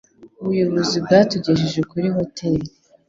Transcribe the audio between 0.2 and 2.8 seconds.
Ubuyobozi bwatugejeje kuri hoteri.